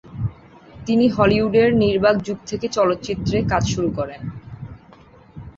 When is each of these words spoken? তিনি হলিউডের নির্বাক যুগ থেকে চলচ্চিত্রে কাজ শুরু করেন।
তিনি 0.85 1.05
হলিউডের 1.09 1.69
নির্বাক 1.75 2.15
যুগ 2.21 2.37
থেকে 2.45 2.67
চলচ্চিত্রে 2.67 3.37
কাজ 3.49 3.63
শুরু 3.73 3.89
করেন। 3.91 4.21